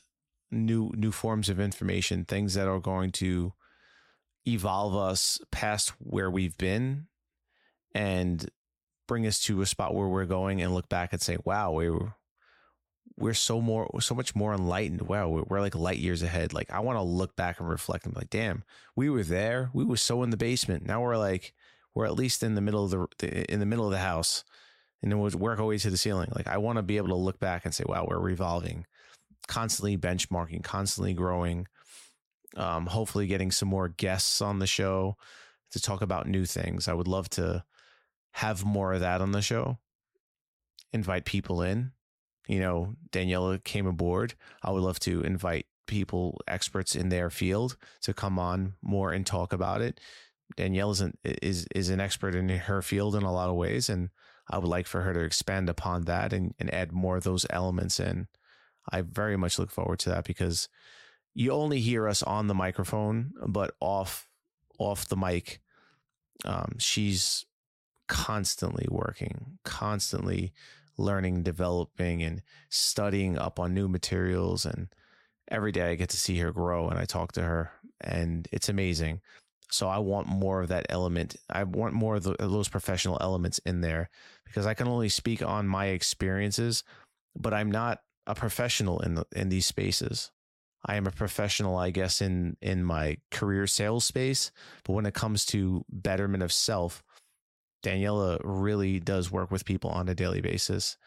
new 0.51 0.91
new 0.95 1.11
forms 1.11 1.49
of 1.49 1.59
information, 1.59 2.25
things 2.25 2.55
that 2.55 2.67
are 2.67 2.79
going 2.79 3.11
to 3.13 3.53
evolve 4.47 4.95
us 4.95 5.39
past 5.51 5.93
where 5.99 6.31
we've 6.31 6.57
been, 6.57 7.07
and 7.93 8.49
bring 9.07 9.27
us 9.27 9.39
to 9.41 9.61
a 9.61 9.65
spot 9.65 9.93
where 9.93 10.07
we're 10.07 10.25
going, 10.25 10.61
and 10.61 10.73
look 10.73 10.89
back 10.89 11.13
and 11.13 11.21
say, 11.21 11.37
"Wow, 11.45 11.73
we 11.73 11.89
were." 11.89 12.15
We're 13.19 13.33
so 13.33 13.61
more 13.61 13.89
so 13.99 14.15
much 14.15 14.35
more 14.35 14.53
enlightened. 14.53 15.03
Wow 15.03 15.29
we're, 15.29 15.43
we're 15.43 15.61
like 15.61 15.75
light 15.75 15.99
years 15.99 16.23
ahead. 16.23 16.53
Like 16.53 16.71
i 16.71 16.79
want 16.79 16.97
to 16.97 17.03
look 17.03 17.35
back 17.35 17.59
and 17.59 17.69
reflect 17.69 18.05
and 18.05 18.13
be 18.13 18.21
like 18.21 18.29
damn 18.29 18.63
we 18.95 19.09
were 19.09 19.23
there. 19.23 19.69
We 19.73 19.83
were 19.85 19.97
so 19.97 20.23
in 20.23 20.29
the 20.29 20.37
basement. 20.37 20.85
Now 20.85 21.01
we're 21.01 21.17
like 21.17 21.53
we're 21.95 22.05
at 22.05 22.15
least 22.15 22.43
in 22.43 22.55
the 22.55 22.61
middle 22.61 22.85
of 22.85 23.09
the 23.19 23.51
in 23.51 23.59
the 23.59 23.65
middle 23.65 23.85
of 23.85 23.91
the 23.91 23.99
house 23.99 24.43
and 25.01 25.11
then 25.11 25.19
we'll 25.19 25.31
work 25.31 25.59
our 25.59 25.65
way 25.65 25.77
to 25.77 25.89
the 25.89 25.97
ceiling. 25.97 26.31
Like 26.35 26.47
i 26.47 26.57
want 26.57 26.77
to 26.77 26.83
be 26.83 26.97
able 26.97 27.09
to 27.09 27.15
look 27.15 27.39
back 27.39 27.65
and 27.65 27.73
say 27.73 27.83
wow 27.87 28.05
we're 28.09 28.19
revolving 28.19 28.85
constantly 29.47 29.97
benchmarking 29.97 30.63
constantly 30.63 31.13
growing 31.13 31.67
um, 32.57 32.87
hopefully 32.87 33.27
getting 33.27 33.51
some 33.51 33.69
more 33.69 33.89
guests 33.89 34.41
on 34.41 34.59
the 34.59 34.67
show 34.67 35.17
to 35.71 35.79
talk 35.79 36.01
about 36.01 36.27
new 36.27 36.45
things. 36.45 36.87
I 36.87 36.93
would 36.93 37.07
love 37.07 37.29
to 37.31 37.63
have 38.33 38.65
more 38.65 38.93
of 38.93 39.01
that 39.01 39.21
on 39.21 39.31
the 39.31 39.41
show. 39.41 39.77
Invite 40.91 41.25
people 41.25 41.61
in 41.61 41.91
you 42.49 42.59
know, 42.59 42.95
Daniella 43.11 43.59
came 43.59 43.85
aboard, 43.85 44.33
I 44.63 44.71
would 44.71 44.81
love 44.81 44.99
to 45.01 45.21
invite 45.21 45.67
people, 45.85 46.41
experts 46.47 46.95
in 46.95 47.09
their 47.09 47.29
field, 47.29 47.77
to 48.01 48.13
come 48.13 48.39
on 48.39 48.73
more 48.81 49.11
and 49.11 49.23
talk 49.23 49.53
about 49.53 49.81
it. 49.81 49.99
Danielle 50.57 50.89
is 50.89 50.99
an, 50.99 51.15
is 51.23 51.67
is 51.75 51.89
an 51.89 51.99
expert 51.99 52.33
in 52.33 52.49
her 52.49 52.81
field 52.81 53.15
in 53.15 53.21
a 53.21 53.31
lot 53.31 53.49
of 53.49 53.55
ways, 53.55 53.87
and 53.87 54.09
I 54.49 54.57
would 54.57 54.67
like 54.67 54.87
for 54.87 55.01
her 55.01 55.13
to 55.13 55.19
expand 55.19 55.69
upon 55.69 56.05
that 56.05 56.33
and, 56.33 56.55
and 56.59 56.73
add 56.73 56.91
more 56.91 57.17
of 57.17 57.23
those 57.23 57.45
elements 57.51 57.99
in. 57.99 58.27
I 58.91 59.01
very 59.01 59.37
much 59.37 59.59
look 59.59 59.69
forward 59.69 59.99
to 59.99 60.09
that 60.09 60.25
because 60.25 60.67
you 61.35 61.51
only 61.51 61.79
hear 61.79 62.07
us 62.07 62.23
on 62.23 62.47
the 62.47 62.55
microphone, 62.55 63.31
but 63.47 63.75
off 63.79 64.27
off 64.79 65.07
the 65.07 65.17
mic, 65.17 65.61
um, 66.45 66.77
she's 66.79 67.45
constantly 68.07 68.87
working, 68.89 69.59
constantly 69.63 70.51
learning, 70.99 71.43
developing, 71.43 72.21
and 72.21 72.41
studying 72.69 73.37
up 73.37 73.59
on 73.59 73.73
new 73.73 73.87
materials. 73.87 74.65
And 74.65 74.87
every 75.49 75.71
day 75.71 75.91
I 75.91 75.95
get 75.95 76.09
to 76.09 76.17
see 76.17 76.37
her 76.39 76.51
grow 76.51 76.89
and 76.89 76.99
I 76.99 77.05
talk 77.05 77.31
to 77.33 77.41
her, 77.41 77.71
and 78.01 78.47
it's 78.51 78.69
amazing. 78.69 79.21
So 79.71 79.87
I 79.87 79.99
want 79.99 80.27
more 80.27 80.61
of 80.61 80.69
that 80.69 80.87
element. 80.89 81.35
I 81.49 81.63
want 81.63 81.93
more 81.93 82.15
of, 82.15 82.23
those 82.23 82.69
professional 82.69 83.17
elements 83.21 83.59
in 83.59 83.81
there 83.81 84.09
because 84.45 84.65
I 84.65 84.73
can 84.73 84.87
only 84.87 85.09
speak 85.09 85.43
on 85.43 85.67
my 85.67 85.87
experiences, 85.87 86.83
but 87.35 87.53
I'm 87.53 87.69
not 87.69 87.99
a 88.25 88.33
professional 88.33 88.99
in 89.01 89.15
the, 89.15 89.25
in 89.35 89.49
these 89.49 89.67
spaces. 89.67 90.31
I 90.85 90.95
am 90.95 91.07
a 91.07 91.11
professional, 91.11 91.77
I 91.77 91.89
guess, 91.89 92.21
in 92.21 92.55
in 92.61 92.85
my 92.85 93.17
career 93.31 93.67
sales 93.67 94.05
space. 94.05 94.51
But 94.85 94.93
when 94.93 95.05
it 95.05 95.13
comes 95.13 95.45
to 95.47 95.83
betterment 95.89 96.41
of 96.41 96.53
self, 96.53 97.03
Daniella 97.83 98.39
really 98.43 98.99
does 98.99 99.31
work 99.31 99.51
with 99.51 99.65
people 99.65 99.89
on 99.89 100.09
a 100.09 100.15
daily 100.15 100.41
basis 100.41 100.97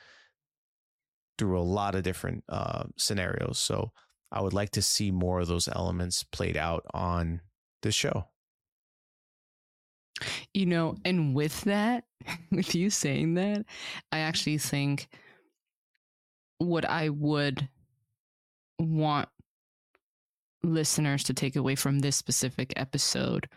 through 1.38 1.58
a 1.58 1.62
lot 1.62 1.94
of 1.94 2.02
different 2.02 2.44
uh, 2.48 2.84
scenarios. 2.96 3.58
So 3.58 3.92
I 4.30 4.40
would 4.40 4.52
like 4.52 4.70
to 4.70 4.82
see 4.82 5.10
more 5.10 5.40
of 5.40 5.48
those 5.48 5.68
elements 5.68 6.22
played 6.22 6.56
out 6.56 6.84
on 6.94 7.40
the 7.82 7.92
show. 7.92 8.28
You 10.54 10.66
know, 10.66 10.96
and 11.04 11.34
with 11.34 11.62
that, 11.62 12.04
with 12.50 12.74
you 12.74 12.90
saying 12.90 13.34
that, 13.34 13.64
I 14.10 14.18
actually 14.18 14.58
think 14.58 15.08
what 16.58 16.88
I 16.88 17.08
would 17.08 17.68
want 18.78 19.28
listeners 20.62 21.24
to 21.24 21.34
take 21.34 21.56
away 21.56 21.74
from 21.74 21.98
this 21.98 22.16
specific 22.16 22.72
episode 22.76 23.48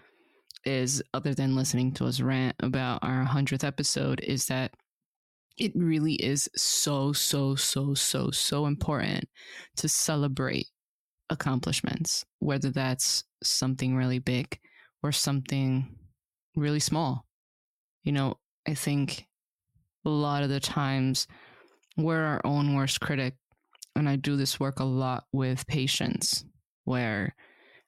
is, 0.66 1.02
other 1.14 1.34
than 1.34 1.56
listening 1.56 1.92
to 1.94 2.06
us 2.06 2.22
rant 2.22 2.56
about 2.60 3.00
our 3.04 3.26
100th 3.26 3.64
episode, 3.64 4.22
is 4.22 4.48
that 4.48 4.74
it 5.58 5.72
really 5.76 6.16
is 6.16 6.50
so, 6.56 7.14
so, 7.14 7.56
so, 7.56 7.94
so, 7.94 8.32
so 8.32 8.66
important 8.66 9.26
to 9.78 9.88
celebrate 9.88 10.68
accomplishments, 11.30 12.26
whether 12.40 12.70
that's 12.70 13.24
something 13.42 13.96
really 13.96 14.20
big 14.20 14.60
or 15.02 15.12
something 15.12 15.96
really 16.56 16.80
small. 16.80 17.26
You 18.04 18.12
know, 18.12 18.36
I 18.68 18.74
think 18.74 19.26
a 20.06 20.10
lot 20.10 20.44
of 20.44 20.50
the 20.50 20.60
times 20.60 21.28
we're 21.98 22.24
our 22.24 22.42
own 22.44 22.76
worst 22.76 23.00
critic. 23.00 23.36
And 23.96 24.10
I 24.10 24.18
do 24.18 24.36
this 24.36 24.60
work 24.60 24.80
a 24.80 24.84
lot 24.84 25.24
with 25.32 25.66
patients 25.68 26.44
where 26.84 27.34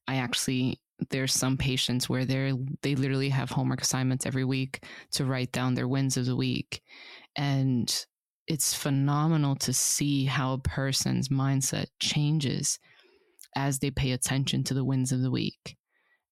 I 0.08 0.16
actually 0.16 0.80
there's 1.10 1.34
some 1.34 1.58
patients 1.58 2.10
where 2.10 2.26
they're 2.26 2.54
they 2.82 2.96
literally 2.96 3.30
have 3.30 3.50
homework 3.50 3.82
assignments 3.82 4.26
every 4.26 4.44
week 4.44 4.84
to 5.12 5.26
write 5.26 5.52
down 5.52 5.74
their 5.74 5.88
wins 5.88 6.18
of 6.18 6.26
the 6.26 6.36
week. 6.36 6.82
And 7.36 8.06
it's 8.48 8.74
phenomenal 8.74 9.56
to 9.58 9.74
see 9.74 10.26
how 10.26 10.54
a 10.54 10.60
person's 10.60 11.30
mindset 11.30 11.88
changes 12.00 12.80
as 13.56 13.80
they 13.80 13.92
pay 13.92 14.12
attention 14.12 14.64
to 14.64 14.74
the 14.74 14.86
wins 14.86 15.12
of 15.12 15.22
the 15.22 15.32
week. 15.32 15.78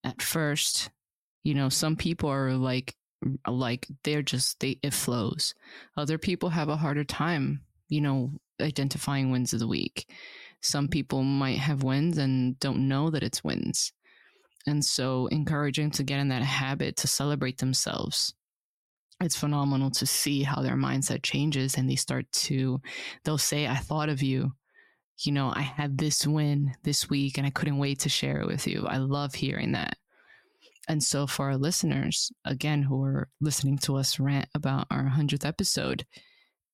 At 0.04 0.22
first, 0.22 0.90
you 1.42 1.54
know, 1.54 1.68
some 1.68 1.96
people 1.96 2.30
are 2.30 2.52
like 2.52 2.94
like 3.48 3.86
they're 4.04 4.22
just 4.22 4.60
they 4.60 4.78
it 4.82 4.94
flows. 4.94 5.54
Other 5.96 6.18
people 6.18 6.50
have 6.50 6.68
a 6.68 6.76
harder 6.76 7.04
time, 7.04 7.62
you 7.88 8.00
know, 8.00 8.32
identifying 8.60 9.30
wins 9.30 9.52
of 9.52 9.60
the 9.60 9.66
week. 9.68 10.10
Some 10.60 10.88
people 10.88 11.22
might 11.22 11.58
have 11.58 11.82
wins 11.82 12.18
and 12.18 12.58
don't 12.58 12.88
know 12.88 13.10
that 13.10 13.22
it's 13.22 13.44
wins. 13.44 13.92
And 14.66 14.84
so 14.84 15.28
encouraging 15.28 15.90
to 15.92 16.02
get 16.02 16.18
in 16.18 16.28
that 16.28 16.42
habit 16.42 16.96
to 16.96 17.06
celebrate 17.06 17.58
themselves. 17.58 18.34
It's 19.20 19.36
phenomenal 19.36 19.90
to 19.92 20.06
see 20.06 20.42
how 20.42 20.60
their 20.60 20.76
mindset 20.76 21.22
changes 21.22 21.76
and 21.76 21.88
they 21.88 21.96
start 21.96 22.30
to 22.32 22.80
they'll 23.24 23.38
say 23.38 23.66
i 23.66 23.76
thought 23.76 24.08
of 24.08 24.22
you. 24.22 24.52
You 25.18 25.32
know 25.32 25.52
i 25.54 25.62
had 25.62 25.96
this 25.96 26.26
win 26.26 26.74
this 26.82 27.08
week 27.08 27.38
and 27.38 27.46
i 27.46 27.50
couldn't 27.50 27.78
wait 27.78 28.00
to 28.00 28.08
share 28.08 28.40
it 28.40 28.46
with 28.46 28.66
you. 28.66 28.86
I 28.86 28.98
love 28.98 29.34
hearing 29.34 29.72
that. 29.72 29.96
And 30.88 31.02
so 31.02 31.26
for 31.26 31.46
our 31.46 31.56
listeners 31.56 32.30
again 32.44 32.82
who 32.82 33.02
are 33.04 33.28
listening 33.40 33.78
to 33.78 33.96
us 33.96 34.20
rant 34.20 34.48
about 34.54 34.86
our 34.90 35.04
100th 35.04 35.46
episode 35.46 36.04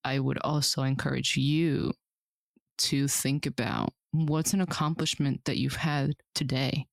i 0.04 0.18
would 0.18 0.38
also 0.38 0.82
encourage 0.82 1.36
you 1.36 1.92
to 2.78 3.06
think 3.06 3.46
about 3.46 3.92
what's 4.10 4.52
an 4.52 4.60
accomplishment 4.60 5.40
that 5.44 5.58
you've 5.58 5.76
had 5.76 6.14
today 6.34 6.86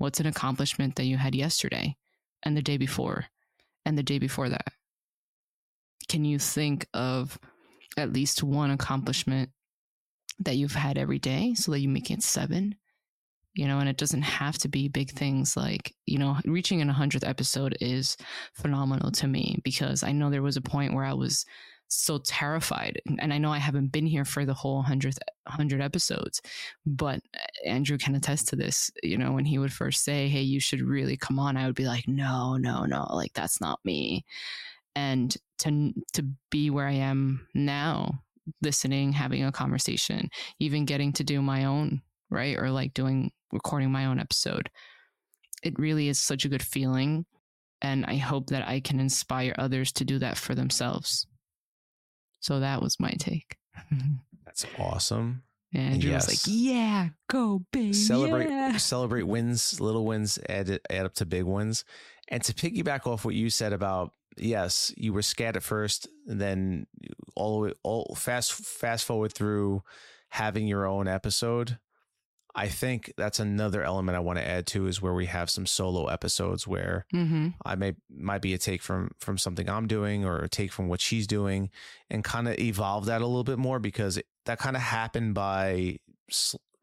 what's 0.00 0.20
an 0.20 0.26
accomplishment 0.26 0.96
that 0.96 1.04
you 1.04 1.16
had 1.16 1.34
yesterday 1.34 1.96
and 2.42 2.56
the 2.56 2.62
day 2.62 2.76
before 2.76 3.26
and 3.84 3.96
the 3.96 4.02
day 4.02 4.18
before 4.18 4.48
that 4.48 4.72
can 6.10 6.24
you 6.24 6.40
think 6.40 6.88
of 6.92 7.38
at 7.96 8.12
least 8.12 8.42
one 8.42 8.72
accomplishment 8.72 9.50
that 10.40 10.56
you've 10.56 10.74
had 10.74 10.98
every 10.98 11.20
day 11.20 11.54
so 11.54 11.70
that 11.70 11.78
you 11.78 11.88
make 11.88 12.10
it 12.10 12.24
seven? 12.24 12.74
You 13.54 13.68
know, 13.68 13.78
and 13.78 13.88
it 13.88 13.96
doesn't 13.96 14.22
have 14.22 14.58
to 14.58 14.68
be 14.68 14.88
big 14.88 15.10
things 15.10 15.56
like, 15.56 15.94
you 16.06 16.18
know, 16.18 16.36
reaching 16.44 16.80
an 16.80 16.90
100th 16.90 17.26
episode 17.26 17.76
is 17.80 18.16
phenomenal 18.54 19.12
to 19.12 19.28
me 19.28 19.60
because 19.62 20.02
I 20.02 20.10
know 20.10 20.30
there 20.30 20.42
was 20.42 20.56
a 20.56 20.62
point 20.62 20.94
where 20.94 21.04
I 21.04 21.12
was 21.12 21.44
so 21.90 22.18
terrified. 22.18 23.00
And 23.18 23.32
I 23.32 23.38
know 23.38 23.52
I 23.52 23.58
haven't 23.58 23.88
been 23.92 24.06
here 24.06 24.24
for 24.24 24.44
the 24.44 24.54
whole 24.54 24.82
100th, 24.82 25.18
100 25.44 25.80
episodes, 25.80 26.40
but 26.86 27.20
eh, 27.34 27.68
Andrew 27.68 27.98
can 27.98 28.14
attest 28.14 28.48
to 28.48 28.56
this. 28.56 28.90
You 29.02 29.18
know, 29.18 29.32
when 29.32 29.44
he 29.44 29.58
would 29.58 29.72
first 29.72 30.04
say, 30.04 30.28
Hey, 30.28 30.42
you 30.42 30.60
should 30.60 30.82
really 30.82 31.16
come 31.16 31.38
on, 31.38 31.56
I 31.56 31.66
would 31.66 31.74
be 31.74 31.86
like, 31.86 32.06
No, 32.08 32.56
no, 32.56 32.84
no, 32.84 33.06
like 33.10 33.32
that's 33.34 33.60
not 33.60 33.80
me 33.84 34.24
and 34.94 35.36
to 35.58 35.92
to 36.12 36.22
be 36.50 36.70
where 36.70 36.86
I 36.86 36.92
am 36.92 37.46
now, 37.54 38.22
listening, 38.62 39.12
having 39.12 39.44
a 39.44 39.52
conversation, 39.52 40.30
even 40.58 40.84
getting 40.84 41.12
to 41.14 41.24
do 41.24 41.42
my 41.42 41.64
own, 41.64 42.02
right? 42.30 42.56
Or 42.58 42.70
like 42.70 42.94
doing 42.94 43.32
recording 43.52 43.90
my 43.90 44.06
own 44.06 44.18
episode. 44.18 44.70
It 45.62 45.78
really 45.78 46.08
is 46.08 46.18
such 46.18 46.44
a 46.44 46.48
good 46.48 46.62
feeling. 46.62 47.26
And 47.82 48.04
I 48.06 48.16
hope 48.16 48.48
that 48.48 48.68
I 48.68 48.80
can 48.80 49.00
inspire 49.00 49.54
others 49.58 49.92
to 49.92 50.04
do 50.04 50.18
that 50.18 50.36
for 50.36 50.54
themselves. 50.54 51.26
So 52.40 52.60
that 52.60 52.82
was 52.82 52.98
my 52.98 53.10
take. 53.18 53.56
That's 54.44 54.66
awesome. 54.78 55.42
And 55.72 55.94
Andrew 55.94 56.10
yes. 56.10 56.26
was 56.26 56.46
like, 56.48 56.54
"Yeah, 56.54 57.08
go 57.28 57.62
big, 57.70 57.94
celebrate, 57.94 58.48
yeah. 58.50 58.76
celebrate 58.76 59.22
wins, 59.22 59.80
little 59.80 60.04
wins, 60.04 60.38
add 60.48 60.80
add 60.90 61.06
up 61.06 61.14
to 61.14 61.26
big 61.26 61.44
wins." 61.44 61.84
And 62.26 62.42
to 62.42 62.52
piggyback 62.52 63.06
off 63.06 63.24
what 63.24 63.36
you 63.36 63.50
said 63.50 63.72
about 63.72 64.12
yes, 64.36 64.92
you 64.96 65.12
were 65.12 65.22
scared 65.22 65.56
at 65.56 65.62
first, 65.62 66.08
and 66.26 66.40
then 66.40 66.86
all 67.36 67.60
the 67.60 67.68
way, 67.68 67.74
all 67.84 68.14
fast 68.16 68.52
fast 68.52 69.04
forward 69.04 69.32
through 69.32 69.82
having 70.30 70.66
your 70.66 70.86
own 70.86 71.06
episode. 71.06 71.78
I 72.54 72.68
think 72.68 73.12
that's 73.16 73.38
another 73.38 73.82
element 73.82 74.16
I 74.16 74.20
want 74.20 74.38
to 74.38 74.46
add 74.46 74.66
to 74.68 74.86
is 74.86 75.00
where 75.00 75.14
we 75.14 75.26
have 75.26 75.50
some 75.50 75.66
solo 75.66 76.06
episodes 76.06 76.66
where 76.66 77.06
mm-hmm. 77.14 77.48
I 77.64 77.76
may 77.76 77.94
might 78.10 78.42
be 78.42 78.54
a 78.54 78.58
take 78.58 78.82
from 78.82 79.10
from 79.18 79.38
something 79.38 79.68
I'm 79.68 79.86
doing 79.86 80.24
or 80.24 80.38
a 80.38 80.48
take 80.48 80.72
from 80.72 80.88
what 80.88 81.00
she's 81.00 81.26
doing, 81.26 81.70
and 82.10 82.24
kind 82.24 82.48
of 82.48 82.58
evolve 82.58 83.06
that 83.06 83.22
a 83.22 83.26
little 83.26 83.44
bit 83.44 83.58
more 83.58 83.78
because 83.78 84.16
it, 84.16 84.26
that 84.46 84.58
kind 84.58 84.76
of 84.76 84.82
happened 84.82 85.34
by 85.34 85.98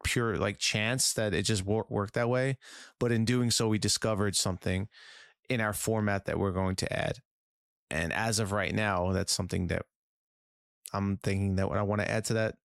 pure 0.04 0.38
like 0.38 0.58
chance 0.58 1.12
that 1.14 1.34
it 1.34 1.42
just 1.42 1.64
worked 1.64 2.14
that 2.14 2.28
way. 2.28 2.56
But 2.98 3.12
in 3.12 3.24
doing 3.24 3.50
so, 3.50 3.68
we 3.68 3.78
discovered 3.78 4.36
something 4.36 4.88
in 5.48 5.60
our 5.60 5.72
format 5.72 6.26
that 6.26 6.38
we're 6.38 6.52
going 6.52 6.76
to 6.76 6.92
add. 6.92 7.18
And 7.90 8.12
as 8.12 8.38
of 8.38 8.52
right 8.52 8.74
now, 8.74 9.12
that's 9.12 9.32
something 9.32 9.68
that 9.68 9.82
I'm 10.92 11.18
thinking 11.18 11.56
that 11.56 11.68
what 11.68 11.78
I 11.78 11.82
want 11.82 12.00
to 12.00 12.10
add 12.10 12.24
to 12.26 12.34
that 12.34 12.56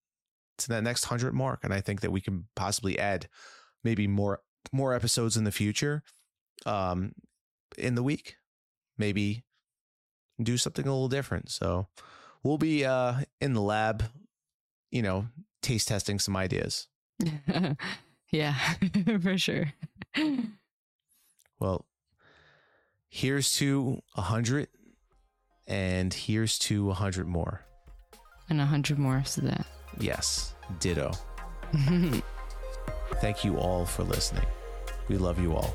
to 0.59 0.69
that 0.69 0.83
next 0.83 1.05
hundred 1.05 1.33
mark. 1.33 1.61
And 1.63 1.73
I 1.73 1.81
think 1.81 2.01
that 2.01 2.11
we 2.11 2.21
can 2.21 2.47
possibly 2.55 2.97
add 2.99 3.27
maybe 3.83 4.07
more 4.07 4.41
more 4.71 4.93
episodes 4.93 5.37
in 5.37 5.43
the 5.43 5.51
future, 5.51 6.03
um, 6.65 7.13
in 7.77 7.95
the 7.95 8.03
week. 8.03 8.35
Maybe 8.97 9.43
do 10.41 10.57
something 10.57 10.85
a 10.85 10.91
little 10.91 11.09
different. 11.09 11.49
So 11.49 11.87
we'll 12.43 12.57
be 12.57 12.85
uh 12.85 13.21
in 13.41 13.53
the 13.53 13.61
lab, 13.61 14.03
you 14.91 15.01
know, 15.01 15.27
taste 15.61 15.87
testing 15.87 16.19
some 16.19 16.35
ideas. 16.35 16.87
yeah, 18.31 18.55
for 19.21 19.37
sure. 19.37 19.73
Well, 21.59 21.85
here's 23.09 23.53
to 23.53 24.01
a 24.15 24.21
hundred 24.21 24.67
and 25.67 26.13
here's 26.13 26.59
to 26.59 26.85
a 26.85 26.87
100 26.87 27.27
more. 27.27 27.61
And 28.49 28.59
a 28.59 28.63
100 28.63 28.99
more 28.99 29.15
after 29.15 29.41
that. 29.41 29.65
Yes, 29.99 30.53
ditto. 30.79 31.11
Thank 33.21 33.45
you 33.45 33.57
all 33.57 33.85
for 33.85 34.03
listening. 34.03 34.45
We 35.07 35.17
love 35.17 35.39
you 35.39 35.53
all. 35.53 35.73